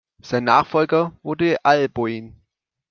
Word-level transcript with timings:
Sein 0.23 0.45
Nachfolger 0.45 1.15
wurde 1.21 1.63
Alboin. 1.63 2.41